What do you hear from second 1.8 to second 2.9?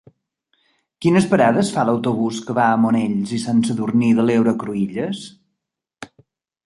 l'autobús que va a